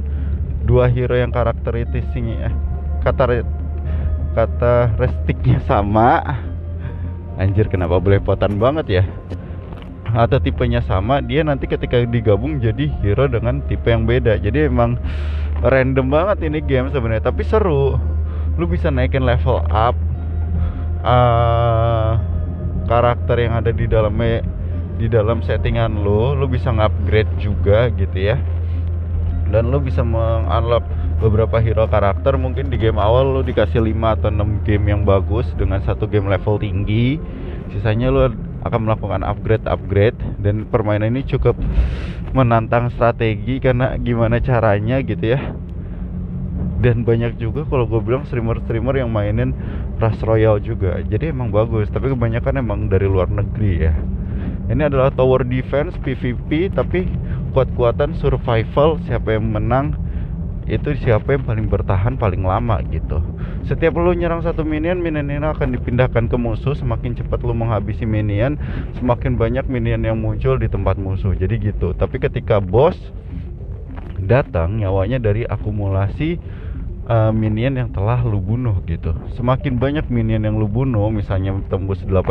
dua 0.64 0.86
hero 0.88 1.16
yang 1.16 1.32
karakteristiknya 1.32 2.52
eh, 2.52 2.54
kata 3.02 3.44
kata 4.34 4.96
restiknya 4.98 5.60
sama 5.64 6.22
anjir 7.38 7.66
kenapa 7.66 7.98
belepotan 7.98 8.56
banget 8.58 9.02
ya 9.02 9.04
atau 10.14 10.38
tipenya 10.38 10.78
sama 10.86 11.18
dia 11.18 11.42
nanti 11.42 11.66
ketika 11.66 11.98
digabung 12.06 12.62
jadi 12.62 12.86
hero 13.02 13.26
dengan 13.26 13.58
tipe 13.66 13.90
yang 13.90 14.06
beda. 14.06 14.38
Jadi 14.38 14.70
emang 14.70 14.94
random 15.60 16.06
banget 16.06 16.46
ini 16.46 16.62
game 16.62 16.88
sebenarnya 16.94 17.28
tapi 17.28 17.42
seru. 17.42 17.98
Lu 18.54 18.64
bisa 18.70 18.94
naikin 18.94 19.26
level 19.26 19.66
up 19.66 19.98
uh, 21.02 22.14
karakter 22.86 23.42
yang 23.42 23.58
ada 23.58 23.74
di 23.74 23.90
dalamnya 23.90 24.46
di 24.94 25.10
dalam 25.10 25.42
settingan 25.42 26.06
lo 26.06 26.38
lo 26.38 26.46
bisa 26.46 26.70
ngupgrade 26.70 27.34
juga 27.42 27.90
gitu 27.98 28.14
ya. 28.14 28.38
Dan 29.50 29.74
lo 29.74 29.82
bisa 29.82 30.06
mengunlock 30.06 30.86
beberapa 31.18 31.58
hero 31.58 31.90
karakter. 31.90 32.38
Mungkin 32.38 32.70
di 32.70 32.78
game 32.78 33.02
awal 33.02 33.34
lo 33.34 33.40
dikasih 33.42 33.82
5 33.82 34.14
atau 34.18 34.30
6 34.30 34.66
game 34.66 34.94
yang 34.94 35.02
bagus 35.02 35.50
dengan 35.58 35.82
satu 35.82 36.06
game 36.06 36.30
level 36.30 36.62
tinggi. 36.62 37.18
Sisanya 37.74 38.14
lo 38.14 38.30
akan 38.64 38.88
melakukan 38.88 39.20
upgrade 39.22 39.64
upgrade 39.68 40.18
dan 40.40 40.64
permainan 40.68 41.12
ini 41.12 41.22
cukup 41.28 41.54
menantang 42.34 42.90
strategi 42.90 43.60
karena 43.62 43.94
gimana 44.00 44.40
caranya 44.40 44.98
gitu 45.04 45.36
ya. 45.36 45.40
Dan 46.84 47.00
banyak 47.06 47.40
juga 47.40 47.64
kalau 47.64 47.88
gue 47.88 48.00
bilang 48.04 48.28
streamer-streamer 48.28 49.00
yang 49.00 49.08
mainin 49.08 49.56
Rush 49.96 50.20
Royale 50.20 50.60
juga. 50.60 51.00
Jadi 51.00 51.32
emang 51.32 51.48
bagus 51.48 51.88
tapi 51.88 52.12
kebanyakan 52.12 52.60
emang 52.60 52.92
dari 52.92 53.08
luar 53.08 53.30
negeri 53.30 53.88
ya. 53.88 53.94
Ini 54.68 54.88
adalah 54.88 55.12
tower 55.12 55.44
defense 55.44 55.96
PvP 56.04 56.72
tapi 56.72 57.08
kuat-kuatan 57.56 58.18
survival 58.18 58.98
siapa 59.06 59.36
yang 59.36 59.48
menang 59.48 59.96
itu 60.64 60.96
siapa 61.04 61.36
yang 61.36 61.44
paling 61.44 61.66
bertahan 61.68 62.16
paling 62.16 62.40
lama 62.40 62.80
gitu. 62.88 63.20
Setiap 63.68 63.96
lu 64.00 64.16
nyerang 64.16 64.40
satu 64.40 64.64
minion 64.64 65.00
minion 65.00 65.28
ini 65.28 65.44
akan 65.44 65.76
dipindahkan 65.76 66.28
ke 66.28 66.36
musuh. 66.40 66.72
Semakin 66.72 67.16
cepat 67.16 67.44
lu 67.44 67.52
menghabisi 67.52 68.08
minion 68.08 68.56
semakin 68.96 69.36
banyak 69.36 69.68
minion 69.68 70.00
yang 70.04 70.16
muncul 70.16 70.56
di 70.56 70.68
tempat 70.68 70.96
musuh. 70.96 71.36
Jadi 71.36 71.72
gitu. 71.72 71.92
Tapi 71.92 72.16
ketika 72.16 72.64
boss 72.64 72.96
datang 74.24 74.80
nyawanya 74.80 75.20
dari 75.20 75.44
akumulasi 75.44 76.40
uh, 77.08 77.32
minion 77.32 77.76
yang 77.76 77.88
telah 77.92 78.24
lu 78.24 78.40
bunuh 78.40 78.80
gitu. 78.88 79.12
Semakin 79.36 79.76
banyak 79.76 80.08
minion 80.08 80.48
yang 80.48 80.56
lu 80.56 80.68
bunuh 80.68 81.12
misalnya 81.12 81.56
tembus 81.68 82.00
80 82.04 82.24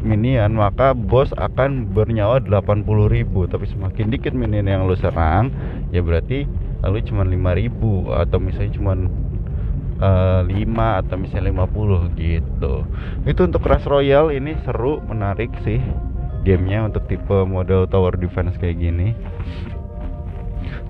minion 0.00 0.56
maka 0.56 0.96
bos 0.96 1.30
akan 1.36 1.92
bernyawa 1.92 2.42
80 2.44 2.84
ribu. 3.08 3.46
Tapi 3.46 3.68
semakin 3.68 4.12
dikit 4.12 4.32
minion 4.32 4.66
yang 4.66 4.82
lu 4.88 4.96
serang 4.96 5.52
ya 5.94 6.00
berarti 6.00 6.48
lalu 6.80 7.04
cuma 7.04 7.22
5 7.24 7.60
ribu 7.60 8.08
atau 8.08 8.38
misalnya 8.40 8.72
cuma 8.76 8.92
uh, 10.00 10.42
5 10.48 11.00
atau 11.04 11.16
misalnya 11.20 11.52
50 11.68 12.16
gitu. 12.16 12.74
Itu 13.28 13.40
untuk 13.44 13.60
Clash 13.60 13.84
Royale 13.84 14.36
ini 14.36 14.56
seru 14.64 15.04
menarik 15.04 15.52
sih 15.62 15.80
gamenya 16.42 16.88
untuk 16.88 17.04
tipe 17.04 17.44
model 17.44 17.84
tower 17.84 18.16
defense 18.16 18.56
kayak 18.56 18.80
gini. 18.80 19.12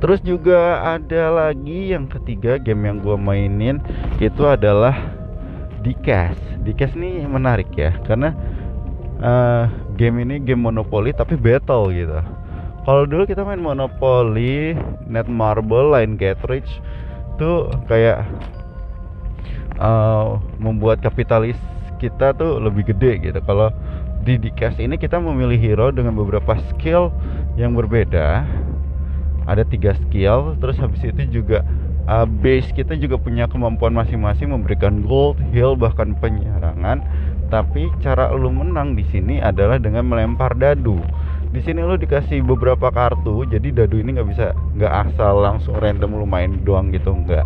Terus 0.00 0.24
juga 0.24 0.80
ada 0.96 1.28
lagi 1.28 1.92
yang 1.92 2.08
ketiga 2.08 2.56
game 2.56 2.88
yang 2.88 3.04
gue 3.04 3.16
mainin 3.20 3.84
itu 4.16 4.48
adalah 4.48 4.96
Dikas 5.84 6.36
Dikas 6.64 6.92
ini 6.96 7.24
menarik 7.24 7.68
ya 7.76 7.92
karena 8.04 8.32
uh, 9.20 9.68
game 9.96 10.20
ini 10.24 10.40
game 10.40 10.60
monopoli 10.64 11.12
tapi 11.14 11.36
battle 11.36 11.92
gitu. 11.92 12.20
Kalau 12.84 13.04
dulu 13.04 13.28
kita 13.28 13.44
main 13.44 13.60
monopoli 13.60 14.74
netmarble 15.04 15.92
line 15.92 16.16
cartridge 16.16 16.80
tuh 17.36 17.68
kayak 17.86 18.24
uh, 19.76 20.40
membuat 20.56 21.04
kapitalis 21.04 21.56
kita 22.00 22.32
tuh 22.32 22.58
lebih 22.58 22.88
gede 22.90 23.20
gitu. 23.20 23.40
Kalau 23.44 23.68
di 24.20 24.36
Dcast 24.36 24.80
ini 24.80 25.00
kita 25.00 25.16
memilih 25.16 25.56
hero 25.56 25.88
dengan 25.92 26.16
beberapa 26.16 26.56
skill 26.72 27.12
yang 27.56 27.76
berbeda. 27.76 28.44
Ada 29.48 29.64
tiga 29.68 29.96
skill 30.08 30.56
terus 30.60 30.76
habis 30.80 31.00
itu 31.04 31.40
juga 31.40 31.64
uh, 32.08 32.24
base 32.24 32.72
kita 32.72 32.96
juga 32.96 33.20
punya 33.20 33.48
kemampuan 33.48 33.92
masing-masing 33.92 34.52
memberikan 34.52 35.04
gold, 35.04 35.36
heal 35.52 35.76
bahkan 35.76 36.16
penyerangan 36.16 37.04
tapi 37.50 37.90
cara 38.00 38.30
lu 38.30 38.48
menang 38.54 38.94
di 38.94 39.02
sini 39.10 39.42
adalah 39.42 39.76
dengan 39.76 40.06
melempar 40.06 40.54
dadu. 40.54 41.02
Di 41.50 41.58
sini 41.66 41.82
lu 41.82 41.98
dikasih 41.98 42.46
beberapa 42.46 42.94
kartu 42.94 43.42
jadi 43.50 43.74
dadu 43.74 43.98
ini 43.98 44.14
nggak 44.14 44.28
bisa 44.30 44.54
nggak 44.78 44.92
asal 45.10 45.42
langsung 45.42 45.74
random 45.82 46.22
lu 46.22 46.26
main 46.30 46.62
doang 46.62 46.94
gitu 46.94 47.10
nggak. 47.10 47.42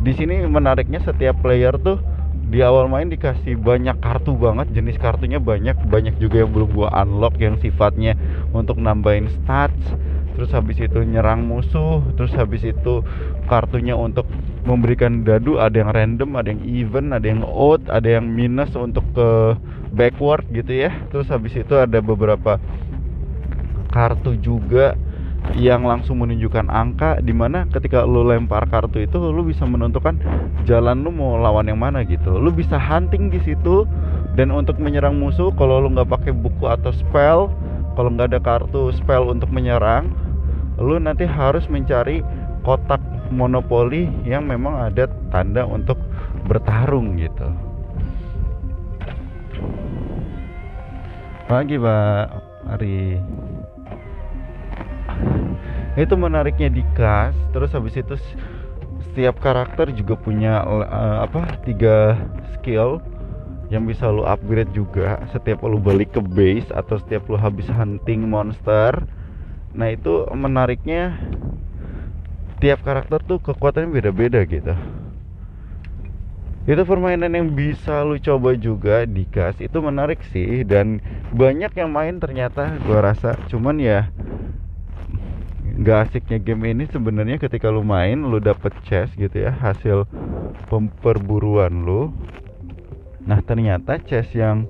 Di 0.00 0.16
sini 0.16 0.48
menariknya 0.48 1.04
setiap 1.04 1.44
player 1.44 1.76
tuh 1.76 2.00
di 2.48 2.64
awal 2.64 2.88
main 2.88 3.12
dikasih 3.12 3.60
banyak 3.60 4.00
kartu 4.00 4.32
banget 4.32 4.72
jenis 4.72 4.96
kartunya 4.96 5.36
banyak 5.36 5.76
banyak 5.92 6.16
juga 6.16 6.40
yang 6.40 6.50
belum 6.56 6.72
gua 6.72 6.88
unlock 7.04 7.36
yang 7.36 7.60
sifatnya 7.60 8.16
untuk 8.56 8.80
nambahin 8.80 9.28
stats 9.28 9.92
terus 10.38 10.54
habis 10.54 10.78
itu 10.78 11.02
nyerang 11.02 11.42
musuh 11.42 11.98
terus 12.14 12.30
habis 12.38 12.62
itu 12.62 13.02
kartunya 13.50 13.98
untuk 13.98 14.30
memberikan 14.62 15.26
dadu 15.26 15.58
ada 15.58 15.82
yang 15.82 15.90
random 15.90 16.38
ada 16.38 16.54
yang 16.54 16.62
even 16.62 17.10
ada 17.10 17.26
yang 17.26 17.42
odd 17.42 17.82
ada 17.90 18.06
yang 18.06 18.30
minus 18.30 18.70
untuk 18.78 19.02
ke 19.18 19.58
backward 19.92 20.44
gitu 20.52 20.88
ya. 20.88 20.90
Terus 21.08 21.28
habis 21.32 21.56
itu 21.56 21.74
ada 21.76 21.98
beberapa 22.00 22.60
kartu 23.88 24.36
juga 24.38 24.94
yang 25.56 25.86
langsung 25.86 26.20
menunjukkan 26.20 26.68
angka 26.68 27.24
di 27.24 27.32
mana 27.32 27.64
ketika 27.72 28.04
lu 28.04 28.26
lempar 28.26 28.68
kartu 28.68 29.00
itu 29.00 29.16
lu 29.16 29.46
bisa 29.46 29.64
menentukan 29.64 30.20
jalan 30.68 31.00
lu 31.00 31.08
mau 31.08 31.40
lawan 31.40 31.70
yang 31.70 31.80
mana 31.80 32.04
gitu. 32.04 32.36
Lu 32.36 32.52
bisa 32.52 32.76
hunting 32.76 33.32
di 33.32 33.40
situ 33.40 33.88
dan 34.36 34.52
untuk 34.52 34.76
menyerang 34.76 35.16
musuh 35.16 35.48
kalau 35.56 35.80
lu 35.80 35.88
nggak 35.96 36.10
pakai 36.10 36.32
buku 36.36 36.68
atau 36.68 36.92
spell 36.92 37.48
kalau 37.96 38.12
nggak 38.12 38.36
ada 38.36 38.40
kartu 38.44 38.92
spell 38.94 39.26
untuk 39.32 39.48
menyerang 39.50 40.12
lu 40.78 40.96
nanti 41.02 41.26
harus 41.26 41.66
mencari 41.66 42.22
kotak 42.62 43.02
monopoli 43.28 44.08
yang 44.24 44.48
memang 44.48 44.88
ada 44.90 45.10
tanda 45.34 45.66
untuk 45.66 45.98
bertarung 46.48 47.18
gitu. 47.20 47.48
Pagi 51.48 51.76
pak 51.80 52.24
Ari. 52.76 53.16
Itu 55.98 56.14
menariknya 56.14 56.70
di 56.70 56.84
kas 56.94 57.34
terus 57.50 57.74
habis 57.74 57.96
itu 57.98 58.14
setiap 59.10 59.42
karakter 59.42 59.90
juga 59.90 60.14
punya 60.14 60.62
uh, 60.62 61.26
apa 61.26 61.58
tiga 61.66 62.14
skill 62.54 63.02
yang 63.72 63.88
bisa 63.88 64.08
lu 64.08 64.22
upgrade 64.28 64.70
juga. 64.76 65.20
Setiap 65.32 65.64
lu 65.64 65.80
balik 65.80 66.14
ke 66.14 66.20
base 66.20 66.68
atau 66.72 67.00
setiap 67.00 67.26
lu 67.26 67.36
habis 67.40 67.66
hunting 67.68 68.28
monster 68.28 68.94
nah 69.76 69.88
itu 69.92 70.24
menariknya 70.32 71.16
tiap 72.58 72.82
karakter 72.82 73.22
tuh 73.22 73.38
kekuatannya 73.38 73.90
beda-beda 73.94 74.42
gitu. 74.48 74.74
Itu 76.68 76.84
permainan 76.84 77.32
yang 77.32 77.48
bisa 77.56 78.04
lu 78.04 78.20
coba 78.20 78.52
juga 78.52 79.08
di 79.08 79.24
kas 79.24 79.56
itu 79.62 79.78
menarik 79.80 80.20
sih. 80.28 80.66
Dan 80.68 81.00
banyak 81.32 81.72
yang 81.72 81.88
main 81.88 82.20
ternyata 82.20 82.76
gua 82.84 83.00
rasa. 83.14 83.40
Cuman 83.48 83.80
ya 83.80 84.12
gak 85.80 86.10
asiknya 86.10 86.36
game 86.42 86.76
ini 86.76 86.84
sebenarnya 86.90 87.40
ketika 87.40 87.72
lu 87.72 87.80
main 87.86 88.20
lu 88.20 88.36
dapet 88.42 88.74
chest 88.84 89.16
gitu 89.16 89.48
ya 89.48 89.54
hasil 89.54 90.04
pemperburuan 90.68 91.72
lu. 91.88 92.12
Nah 93.24 93.40
ternyata 93.40 93.96
chest 94.04 94.36
yang 94.36 94.68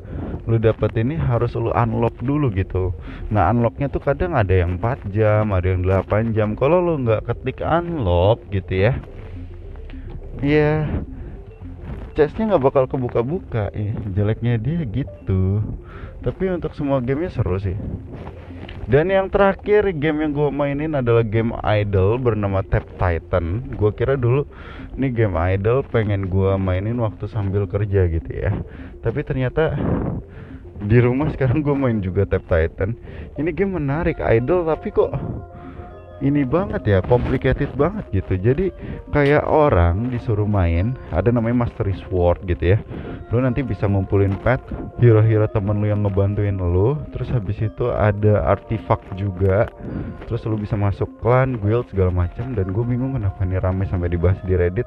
lu 0.49 0.57
dapet 0.57 0.97
ini 0.97 1.21
harus 1.21 1.53
lu 1.53 1.69
unlock 1.77 2.17
dulu 2.25 2.49
gitu. 2.57 2.97
Nah 3.29 3.53
unlocknya 3.53 3.93
tuh 3.93 4.01
kadang 4.01 4.33
ada 4.33 4.57
yang 4.57 4.81
4 4.81 5.13
jam 5.13 5.53
ada 5.53 5.69
yang 5.69 5.85
8 5.85 6.33
jam. 6.33 6.57
Kalau 6.57 6.81
lu 6.81 7.05
nggak 7.05 7.29
ketik 7.29 7.61
unlock 7.61 8.41
gitu 8.49 8.89
ya 8.89 8.93
ya 10.41 10.89
chestnya 12.17 12.57
nggak 12.57 12.65
bakal 12.65 12.85
kebuka-buka. 12.89 13.69
Ya 13.77 13.93
jeleknya 14.17 14.57
dia 14.57 14.89
gitu. 14.89 15.61
Tapi 16.25 16.49
untuk 16.51 16.73
semua 16.73 17.05
gamenya 17.05 17.31
seru 17.31 17.61
sih 17.61 17.77
dan 18.89 19.13
yang 19.13 19.29
terakhir 19.29 19.93
game 20.01 20.25
yang 20.25 20.33
gue 20.33 20.49
mainin 20.49 20.97
adalah 20.97 21.21
game 21.21 21.53
idol 21.61 22.17
bernama 22.17 22.65
Tap 22.65 22.89
Titan. 22.97 23.77
Gue 23.77 23.93
kira 23.93 24.17
dulu 24.17 24.49
ini 24.97 25.13
game 25.13 25.37
idol 25.37 25.85
pengen 25.85 26.33
gue 26.33 26.57
mainin 26.57 26.97
waktu 26.97 27.29
sambil 27.29 27.69
kerja 27.69 28.09
gitu 28.09 28.31
ya. 28.33 28.49
Tapi 29.05 29.21
ternyata 29.29 29.77
di 30.81 30.99
rumah 31.05 31.29
sekarang 31.29 31.61
gue 31.61 31.77
main 31.77 32.01
juga 32.01 32.25
Tap 32.25 32.49
Titan. 32.49 32.97
Ini 33.37 33.53
game 33.53 33.77
menarik 33.77 34.25
idol 34.25 34.65
tapi 34.65 34.89
kok 34.89 35.13
ini 36.19 36.43
banget 36.43 36.83
ya 36.83 36.99
complicated 37.05 37.71
banget 37.79 38.05
gitu. 38.11 38.35
Jadi 38.39 38.75
kayak 39.15 39.47
orang 39.47 40.11
disuruh 40.11 40.47
main 40.47 40.99
ada 41.15 41.31
namanya 41.31 41.67
Mastery 41.67 41.95
Sword 42.07 42.43
gitu 42.51 42.75
ya. 42.75 42.79
Lu 43.31 43.39
nanti 43.39 43.63
bisa 43.63 43.87
ngumpulin 43.87 44.35
pet 44.43 44.59
hero-hero 44.99 45.47
temen 45.51 45.79
lu 45.79 45.87
yang 45.87 46.03
ngebantuin 46.03 46.59
lu. 46.59 46.99
Terus 47.15 47.31
habis 47.31 47.59
itu 47.63 47.91
ada 47.95 48.43
artifact 48.51 49.07
juga. 49.15 49.71
Terus 50.27 50.43
lu 50.49 50.59
bisa 50.59 50.75
masuk 50.75 51.09
clan 51.23 51.61
guild 51.63 51.87
segala 51.93 52.11
macam. 52.11 52.57
Dan 52.57 52.75
gue 52.75 52.85
bingung 52.85 53.15
kenapa 53.15 53.47
ini 53.47 53.57
rame 53.61 53.87
sampai 53.87 54.11
dibahas 54.11 54.41
di 54.43 54.59
reddit. 54.59 54.87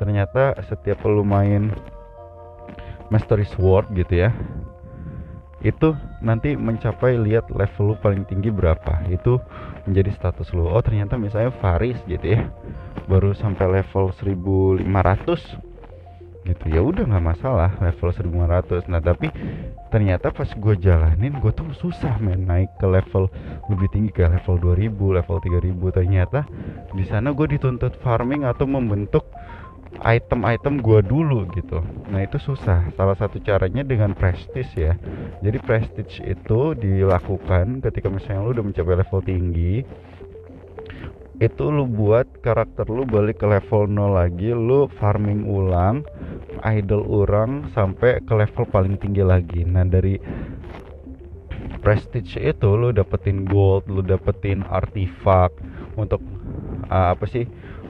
Ternyata 0.00 0.58
setiap 0.66 1.06
lu 1.06 1.22
main 1.22 1.70
Mastery 3.12 3.46
Sword 3.46 3.92
gitu 3.94 4.26
ya 4.26 4.32
itu 5.64 5.96
nanti 6.20 6.52
mencapai 6.54 7.16
lihat 7.16 7.48
level 7.48 7.92
lu 7.92 7.94
paling 7.98 8.28
tinggi 8.28 8.52
berapa. 8.52 9.08
Itu 9.08 9.40
menjadi 9.88 10.12
status 10.12 10.52
lu. 10.52 10.68
Oh 10.68 10.84
ternyata 10.84 11.16
misalnya 11.16 11.56
Faris 11.58 11.96
gitu 12.04 12.36
ya 12.36 12.52
baru 13.08 13.32
sampai 13.32 13.80
level 13.80 14.12
1500 14.12 14.84
gitu. 16.44 16.64
Ya 16.68 16.84
udah 16.84 17.08
nggak 17.08 17.24
masalah 17.24 17.72
level 17.80 18.12
1500 18.12 18.92
nah 18.92 19.00
tapi 19.00 19.32
ternyata 19.88 20.28
pas 20.28 20.50
gue 20.52 20.74
jalanin 20.76 21.32
gue 21.40 21.52
tuh 21.56 21.64
susah 21.80 22.20
main 22.20 22.44
naik 22.44 22.68
ke 22.76 22.84
level 22.84 23.32
lebih 23.72 23.88
tinggi 23.94 24.10
ke 24.12 24.26
level 24.28 24.60
2000 24.60 24.90
level 24.90 25.36
3000 25.40 25.96
ternyata 25.96 26.40
di 26.92 27.06
sana 27.08 27.32
gue 27.32 27.46
dituntut 27.46 27.96
farming 28.04 28.44
atau 28.44 28.68
membentuk 28.68 29.24
item-item 30.02 30.82
gue 30.82 31.00
dulu 31.06 31.46
gitu. 31.54 31.84
Nah 32.10 32.26
itu 32.26 32.40
susah. 32.42 32.90
Salah 32.98 33.14
satu 33.14 33.38
caranya 33.38 33.86
dengan 33.86 34.16
prestige 34.16 34.72
ya. 34.74 34.98
Jadi 35.44 35.58
prestige 35.62 36.18
itu 36.24 36.74
dilakukan 36.74 37.84
ketika 37.84 38.10
misalnya 38.10 38.42
lu 38.42 38.50
udah 38.56 38.64
mencapai 38.66 38.94
level 38.98 39.20
tinggi 39.22 39.74
itu 41.42 41.66
lu 41.66 41.90
buat 41.90 42.30
karakter 42.46 42.86
lu 42.86 43.02
balik 43.02 43.42
ke 43.42 43.46
level 43.50 43.90
0 43.90 44.14
lagi 44.14 44.54
lu 44.54 44.86
farming 44.86 45.42
ulang 45.50 46.06
idol 46.62 47.02
orang 47.10 47.66
sampai 47.74 48.22
ke 48.22 48.32
level 48.38 48.64
paling 48.70 48.94
tinggi 48.96 49.26
lagi. 49.26 49.66
Nah 49.66 49.82
dari 49.82 50.14
prestige 51.82 52.38
itu 52.38 52.70
lu 52.78 52.94
dapetin 52.94 53.44
gold 53.44 53.90
lu 53.90 54.00
dapetin 54.00 54.62
artifak 54.64 55.52
untuk 55.98 56.22
uh, 56.88 57.12
apa 57.12 57.26
sih 57.26 57.44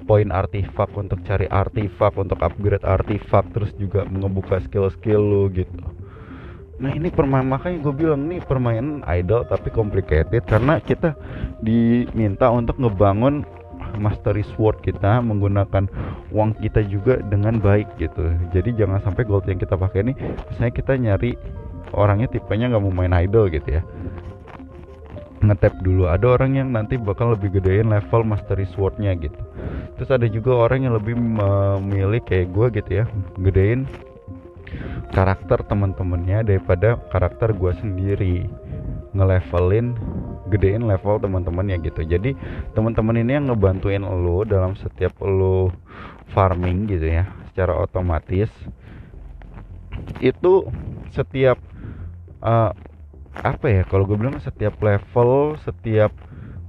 poin 0.05 0.29
artifak 0.31 0.91
untuk 0.97 1.21
cari 1.25 1.49
artifak 1.49 2.13
untuk 2.17 2.39
upgrade 2.45 2.85
artifak 2.85 3.45
terus 3.53 3.73
juga 3.81 4.05
ngebuka 4.09 4.61
skill-skill 4.69 5.21
lu 5.21 5.45
gitu 5.53 5.81
Nah 6.75 6.91
ini 6.91 7.07
permainan 7.07 7.55
makanya 7.55 7.87
gue 7.87 7.95
bilang 7.95 8.27
nih 8.27 8.43
permainan 8.43 9.07
idol 9.07 9.47
tapi 9.47 9.71
complicated 9.71 10.43
karena 10.43 10.83
kita 10.83 11.15
diminta 11.63 12.51
untuk 12.51 12.75
ngebangun 12.83 13.47
mastery 13.95 14.43
sword 14.59 14.83
kita 14.83 15.23
menggunakan 15.23 15.87
uang 16.35 16.59
kita 16.59 16.83
juga 16.91 17.23
dengan 17.31 17.63
baik 17.63 17.95
gitu. 18.03 18.27
Jadi 18.51 18.75
jangan 18.75 18.99
sampai 19.07 19.23
gold 19.23 19.47
yang 19.47 19.63
kita 19.63 19.79
pakai 19.79 20.03
ini 20.03 20.19
misalnya 20.51 20.73
kita 20.75 20.93
nyari 20.99 21.39
orangnya 21.95 22.27
tipenya 22.27 22.75
nggak 22.75 22.83
mau 22.83 22.91
main 22.91 23.15
idol 23.23 23.47
gitu 23.49 23.79
ya 23.79 23.83
ngetap 25.51 25.75
dulu. 25.85 26.09
Ada 26.09 26.39
orang 26.39 26.57
yang 26.57 26.69
nanti 26.73 26.97
bakal 26.97 27.37
lebih 27.37 27.61
gedein 27.61 27.91
level 27.93 28.23
mastery 28.25 28.65
swordnya 28.71 29.13
gitu. 29.19 29.37
Terus 29.99 30.11
ada 30.11 30.27
juga 30.27 30.57
orang 30.57 30.89
yang 30.89 30.95
lebih 30.97 31.15
memilih 31.15 32.21
kayak 32.25 32.51
gue 32.51 32.67
gitu 32.81 32.91
ya 33.03 33.05
gedein 33.41 33.87
karakter 35.15 35.63
teman-temannya 35.63 36.43
daripada 36.43 36.99
karakter 37.13 37.55
gue 37.55 37.73
sendiri. 37.79 38.37
Ngelevelin 39.15 39.95
gedein 40.51 40.91
level 40.91 41.23
teman-temannya 41.23 41.79
gitu. 41.87 42.03
Jadi 42.03 42.35
teman-teman 42.75 43.23
ini 43.23 43.39
yang 43.39 43.47
ngebantuin 43.47 44.03
lo 44.03 44.43
dalam 44.43 44.75
setiap 44.75 45.15
lo 45.23 45.71
farming 46.35 46.91
gitu 46.91 47.07
ya 47.07 47.31
secara 47.55 47.79
otomatis 47.79 48.51
itu 50.19 50.67
setiap 51.15 51.55
uh, 52.43 52.75
apa 53.43 53.67
ya 53.67 53.83
kalau 53.89 54.07
gue 54.07 54.15
bilang 54.15 54.39
setiap 54.39 54.79
level 54.79 55.59
setiap 55.67 56.15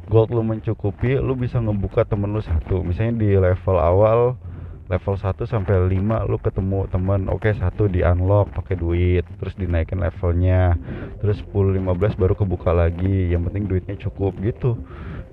gold 0.06 0.34
lu 0.34 0.46
mencukupi 0.46 1.18
lu 1.18 1.34
bisa 1.34 1.58
ngebuka 1.58 2.06
temen 2.06 2.30
lu 2.34 2.42
satu. 2.42 2.86
Misalnya 2.86 3.14
di 3.18 3.30
level 3.38 3.78
awal 3.78 4.38
level 4.86 5.18
1 5.18 5.50
sampai 5.50 5.98
5 5.98 6.30
lu 6.30 6.38
ketemu 6.38 6.86
temen 6.94 7.26
oke 7.26 7.50
okay, 7.50 7.58
satu 7.58 7.90
di 7.90 8.06
unlock 8.06 8.54
pakai 8.54 8.78
duit 8.78 9.26
terus 9.42 9.58
dinaikin 9.58 9.98
levelnya. 9.98 10.78
Terus 11.22 11.42
10 11.42 11.82
15 11.82 12.22
baru 12.22 12.34
kebuka 12.38 12.70
lagi 12.70 13.34
yang 13.34 13.50
penting 13.50 13.66
duitnya 13.66 13.98
cukup 13.98 14.38
gitu. 14.46 14.78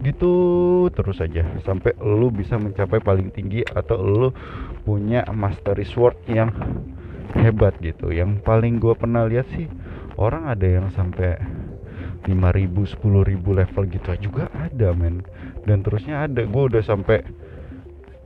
Gitu 0.01 0.33
terus 0.97 1.21
aja. 1.21 1.45
Sampai 1.68 1.92
lu 2.01 2.33
bisa 2.33 2.57
mencapai 2.57 3.05
paling 3.05 3.29
tinggi 3.29 3.61
atau 3.68 4.01
lu 4.01 4.29
punya 4.88 5.29
mastery 5.29 5.85
sword 5.85 6.16
yang 6.33 6.49
hebat 7.37 7.77
gitu. 7.85 8.09
Yang 8.09 8.40
paling 8.40 8.81
gua 8.81 8.97
pernah 8.97 9.29
lihat 9.29 9.53
sih 9.53 9.68
orang 10.22 10.46
ada 10.46 10.62
yang 10.62 10.87
sampai 10.94 11.35
5000 12.22 12.70
10000 12.70 13.42
level 13.42 13.82
gitu 13.90 14.11
juga 14.30 14.46
ada 14.54 14.94
men. 14.94 15.26
Dan 15.66 15.82
terusnya 15.82 16.30
ada. 16.30 16.46
Gue 16.46 16.70
udah 16.70 16.82
sampai 16.82 17.26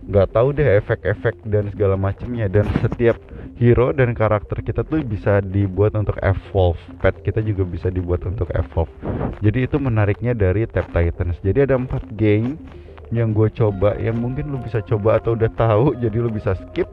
nggak 0.06 0.38
tahu 0.38 0.54
deh 0.54 0.78
efek-efek 0.78 1.42
dan 1.50 1.66
segala 1.74 1.98
macamnya 1.98 2.46
dan 2.46 2.62
setiap 2.78 3.18
hero 3.58 3.90
dan 3.90 4.14
karakter 4.14 4.62
kita 4.62 4.86
tuh 4.86 5.02
bisa 5.02 5.42
dibuat 5.42 5.96
untuk 5.98 6.14
evolve. 6.22 6.78
Pet 7.02 7.16
kita 7.24 7.42
juga 7.42 7.66
bisa 7.66 7.88
dibuat 7.90 8.22
untuk 8.22 8.52
evolve. 8.54 8.92
Jadi 9.42 9.66
itu 9.66 9.80
menariknya 9.80 10.36
dari 10.36 10.68
Tap 10.68 10.92
Titans. 10.94 11.40
Jadi 11.42 11.66
ada 11.66 11.74
empat 11.74 12.06
game 12.14 12.54
yang 13.14 13.30
gue 13.30 13.46
coba 13.54 13.94
yang 14.02 14.18
mungkin 14.18 14.50
lu 14.50 14.58
bisa 14.58 14.82
coba 14.82 15.22
atau 15.22 15.38
udah 15.38 15.50
tahu 15.54 15.94
jadi 16.02 16.16
lu 16.18 16.30
bisa 16.30 16.58
skip 16.58 16.90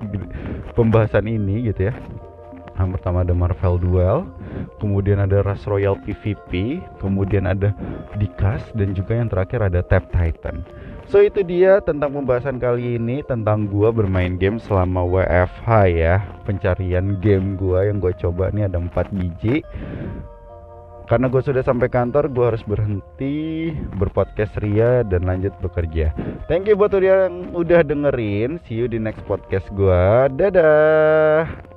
pembahasan 0.77 1.25
ini 1.25 1.73
gitu 1.73 1.89
ya 1.89 1.93
yang 2.79 2.91
pertama 2.93 3.21
ada 3.21 3.33
Marvel 3.36 3.77
Duel 3.77 4.25
kemudian 4.81 5.21
ada 5.21 5.45
Rush 5.45 5.69
Royale 5.69 5.99
PvP 6.01 6.81
kemudian 6.97 7.45
ada 7.45 7.71
Dikas 8.17 8.62
dan 8.73 8.97
juga 8.97 9.17
yang 9.17 9.29
terakhir 9.29 9.65
ada 9.65 9.86
Tap 9.86 10.09
Titan 10.09 10.65
So 11.12 11.19
itu 11.19 11.43
dia 11.43 11.83
tentang 11.83 12.15
pembahasan 12.15 12.63
kali 12.63 12.95
ini 12.95 13.21
tentang 13.27 13.67
gua 13.67 13.91
bermain 13.91 14.39
game 14.39 14.55
selama 14.55 15.03
WFH 15.03 15.69
ya. 15.91 16.23
Pencarian 16.47 17.19
game 17.19 17.59
gua 17.59 17.86
yang 17.86 17.99
gue 17.99 18.15
coba 18.15 18.49
ini 18.55 18.63
ada 18.65 18.79
4 18.79 19.12
biji. 19.12 19.62
Karena 21.03 21.27
gue 21.27 21.43
sudah 21.43 21.59
sampai 21.59 21.91
kantor, 21.91 22.31
gue 22.31 22.45
harus 22.47 22.63
berhenti 22.63 23.69
berpodcast 23.99 24.55
ria 24.63 25.03
dan 25.03 25.27
lanjut 25.27 25.51
bekerja. 25.59 26.15
Thank 26.47 26.71
you 26.71 26.79
buat 26.79 26.95
yang 26.95 27.51
udah 27.51 27.83
dengerin. 27.83 28.63
See 28.65 28.79
you 28.79 28.88
di 28.88 29.03
next 29.03 29.21
podcast 29.27 29.67
gue. 29.75 30.03
Dadah. 30.39 31.72